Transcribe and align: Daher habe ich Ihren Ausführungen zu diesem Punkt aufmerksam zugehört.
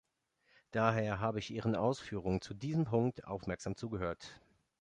Daher 0.71 1.19
habe 1.19 1.37
ich 1.37 1.51
Ihren 1.51 1.75
Ausführungen 1.75 2.41
zu 2.41 2.55
diesem 2.55 2.85
Punkt 2.85 3.23
aufmerksam 3.25 3.75
zugehört. 3.77 4.41